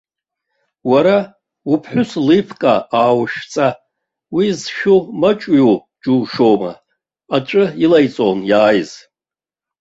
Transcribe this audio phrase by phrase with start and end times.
[0.91, 1.17] Уара,
[1.71, 3.67] уԥхәыс лиԥка ааушәҵа,
[4.35, 6.71] уи зшәу маҷҩу џьушьома,
[7.35, 8.91] аҵәы илаиҵон иааиз.